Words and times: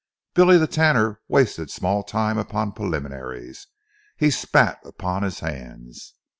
Billy 0.33 0.57
the 0.57 0.65
Tanner 0.65 1.19
wasted 1.27 1.69
small 1.69 2.01
time 2.01 2.39
upon 2.39 2.71
preliminaries. 2.71 3.67
He 4.17 4.31
spat 4.31 4.79
upon 4.83 5.21
his 5.21 5.41
hands. 5.41 6.15